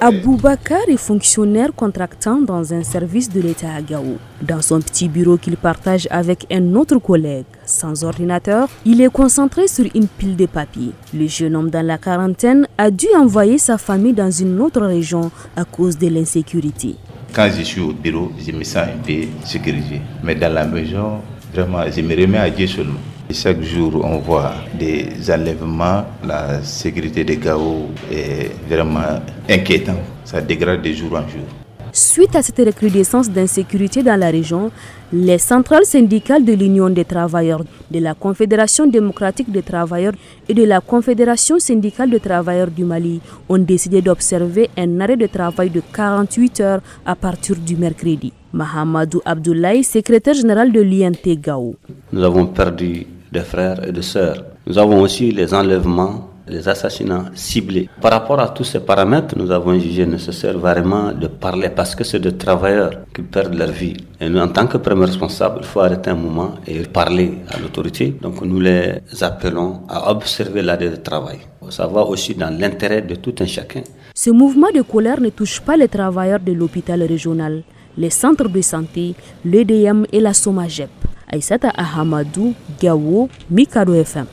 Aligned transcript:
Aboubakar 0.00 0.88
est 0.88 0.96
fonctionnaire 0.98 1.70
contractant 1.74 2.40
dans 2.40 2.74
un 2.74 2.82
service 2.82 3.30
de 3.30 3.40
l'État 3.40 3.72
à 3.74 3.80
Gao. 3.80 4.18
Dans 4.42 4.60
son 4.60 4.80
petit 4.80 5.08
bureau 5.08 5.36
qu'il 5.38 5.56
partage 5.56 6.06
avec 6.10 6.46
un 6.52 6.74
autre 6.74 6.98
collègue, 6.98 7.46
sans 7.64 8.04
ordinateur, 8.04 8.68
il 8.84 9.00
est 9.00 9.10
concentré 9.10 9.66
sur 9.66 9.86
une 9.94 10.06
pile 10.06 10.36
de 10.36 10.46
papiers. 10.46 10.92
Le 11.14 11.26
jeune 11.26 11.56
homme 11.56 11.70
dans 11.70 11.86
la 11.86 11.96
quarantaine 11.98 12.66
a 12.76 12.90
dû 12.90 13.06
envoyer 13.16 13.58
sa 13.58 13.78
famille 13.78 14.12
dans 14.12 14.30
une 14.30 14.60
autre 14.60 14.82
région 14.82 15.30
à 15.56 15.64
cause 15.64 15.96
de 15.96 16.08
l'insécurité. 16.08 16.96
Quand 17.32 17.48
je 17.56 17.62
suis 17.62 17.80
au 17.80 17.92
bureau, 17.92 18.30
je 18.38 18.52
me 18.52 18.62
sens 18.62 18.86
sécurisé. 19.44 20.00
Mais 20.22 20.34
dans 20.34 20.52
la 20.52 20.66
maison, 20.66 21.20
vraiment, 21.52 21.82
je 21.90 22.00
me 22.00 22.14
remets 22.14 22.38
à 22.38 22.50
Dieu 22.50 22.66
seulement. 22.66 23.00
Chaque 23.32 23.62
jour, 23.62 24.00
on 24.04 24.18
voit 24.18 24.52
des 24.78 25.30
enlèvements. 25.30 26.04
La 26.26 26.62
sécurité 26.62 27.24
des 27.24 27.36
Gao 27.36 27.88
est 28.12 28.50
vraiment 28.68 29.20
inquiétante. 29.48 29.96
Ça 30.24 30.40
dégrade 30.40 30.82
de 30.82 30.92
jour 30.92 31.12
en 31.12 31.28
jour. 31.28 31.46
Suite 31.92 32.34
à 32.34 32.42
cette 32.42 32.58
recrudescence 32.58 33.30
d'insécurité 33.30 34.02
dans 34.02 34.18
la 34.18 34.28
région, 34.28 34.72
les 35.12 35.38
centrales 35.38 35.84
syndicales 35.84 36.44
de 36.44 36.52
l'Union 36.52 36.90
des 36.90 37.04
travailleurs, 37.04 37.62
de 37.88 38.00
la 38.00 38.14
Confédération 38.14 38.86
démocratique 38.88 39.52
des 39.52 39.62
travailleurs 39.62 40.14
et 40.48 40.54
de 40.54 40.64
la 40.64 40.80
Confédération 40.80 41.60
syndicale 41.60 42.10
des 42.10 42.18
travailleurs 42.18 42.70
du 42.70 42.84
Mali 42.84 43.20
ont 43.48 43.58
décidé 43.58 44.02
d'observer 44.02 44.70
un 44.76 45.00
arrêt 45.00 45.16
de 45.16 45.26
travail 45.28 45.70
de 45.70 45.82
48 45.92 46.60
heures 46.60 46.80
à 47.06 47.14
partir 47.14 47.54
du 47.54 47.76
mercredi. 47.76 48.32
Mahamadou 48.54 49.20
Abdoulaye, 49.24 49.82
secrétaire 49.82 50.34
général 50.34 50.70
de 50.72 50.80
l'INT 50.80 51.26
Gao. 51.42 51.74
Nous 52.12 52.22
avons 52.22 52.46
perdu 52.46 53.06
des 53.32 53.40
frères 53.40 53.84
et 53.86 53.90
des 53.92 54.02
sœurs. 54.02 54.44
Nous 54.66 54.78
avons 54.78 55.00
aussi 55.02 55.32
les 55.32 55.52
enlèvements 55.52 56.30
les 56.46 56.68
assassinats 56.68 57.30
ciblés. 57.34 57.88
Par 58.00 58.12
rapport 58.12 58.38
à 58.40 58.48
tous 58.48 58.64
ces 58.64 58.80
paramètres, 58.80 59.34
nous 59.36 59.50
avons 59.50 59.78
jugé 59.78 60.06
nécessaire 60.06 60.58
vraiment 60.58 61.12
de 61.12 61.26
parler 61.26 61.70
parce 61.70 61.94
que 61.94 62.04
c'est 62.04 62.20
des 62.20 62.36
travailleurs 62.36 62.92
qui 63.14 63.22
perdent 63.22 63.54
leur 63.54 63.70
vie. 63.70 63.96
Et 64.20 64.28
nous, 64.28 64.40
en 64.40 64.48
tant 64.48 64.66
que 64.66 64.76
premier 64.76 65.06
responsable, 65.06 65.60
il 65.60 65.66
faut 65.66 65.80
arrêter 65.80 66.10
un 66.10 66.14
moment 66.16 66.52
et 66.66 66.80
parler 66.82 67.38
à 67.50 67.58
l'autorité. 67.58 68.14
Donc 68.20 68.42
nous 68.42 68.60
les 68.60 69.00
appelons 69.22 69.80
à 69.88 70.10
observer 70.10 70.62
l'arrêt 70.62 70.90
de 70.90 70.96
travail. 70.96 71.38
Ça 71.70 71.86
va 71.86 72.02
aussi 72.04 72.34
dans 72.34 72.50
l'intérêt 72.50 73.00
de 73.02 73.14
tout 73.14 73.34
un 73.40 73.46
chacun. 73.46 73.80
Ce 74.14 74.30
mouvement 74.30 74.68
de 74.74 74.82
colère 74.82 75.20
ne 75.20 75.30
touche 75.30 75.60
pas 75.60 75.76
les 75.76 75.88
travailleurs 75.88 76.40
de 76.40 76.52
l'hôpital 76.52 77.02
régional, 77.02 77.62
les 77.96 78.10
centres 78.10 78.48
de 78.48 78.60
santé, 78.60 79.14
l'EDM 79.44 80.04
et 80.12 80.20
la 80.20 80.34
SOMAGEP. 80.34 80.90
Aïsata 81.26 81.70
Ahamadou, 81.70 82.54
Gawo, 82.80 83.28
Mikado 83.50 83.94
FM. 83.94 84.26